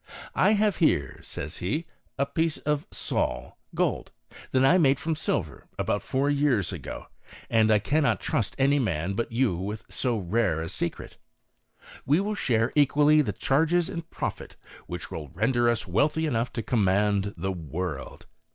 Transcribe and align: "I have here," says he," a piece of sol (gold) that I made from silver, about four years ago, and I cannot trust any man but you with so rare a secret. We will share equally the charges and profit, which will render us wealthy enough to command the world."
"I 0.47 0.53
have 0.53 0.77
here," 0.77 1.19
says 1.21 1.57
he," 1.57 1.85
a 2.17 2.25
piece 2.25 2.57
of 2.57 2.87
sol 2.89 3.59
(gold) 3.75 4.11
that 4.49 4.65
I 4.65 4.79
made 4.79 4.99
from 4.99 5.15
silver, 5.15 5.67
about 5.77 6.01
four 6.01 6.27
years 6.27 6.73
ago, 6.73 7.05
and 7.51 7.69
I 7.69 7.77
cannot 7.77 8.19
trust 8.19 8.55
any 8.57 8.79
man 8.79 9.13
but 9.13 9.31
you 9.31 9.55
with 9.55 9.85
so 9.89 10.17
rare 10.17 10.59
a 10.63 10.69
secret. 10.69 11.17
We 12.03 12.19
will 12.19 12.33
share 12.33 12.73
equally 12.75 13.21
the 13.21 13.31
charges 13.31 13.89
and 13.89 14.09
profit, 14.09 14.55
which 14.87 15.11
will 15.11 15.27
render 15.35 15.69
us 15.69 15.85
wealthy 15.85 16.25
enough 16.25 16.51
to 16.53 16.63
command 16.63 17.35
the 17.37 17.51
world." 17.51 18.25